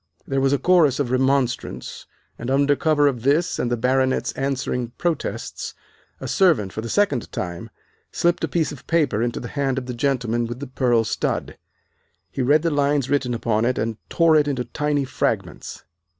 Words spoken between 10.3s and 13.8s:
with the pearl stud. He read the lines written upon it